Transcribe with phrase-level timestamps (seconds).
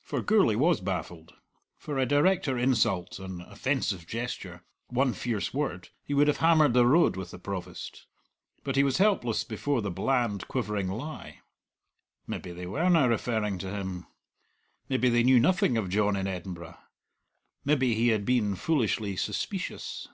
[0.00, 1.34] For Gourlay was baffled.
[1.76, 6.86] For a directer insult, an offensive gesture, one fierce word, he would have hammered the
[6.86, 8.06] road with the Provost.
[8.62, 11.40] But he was helpless before the bland, quivering lie.
[12.28, 14.06] Maybe they werena referring to him;
[14.88, 16.78] maybe they knew nothing of John in Edinburgh;
[17.64, 20.06] maybe he had been foolishly suspeecious.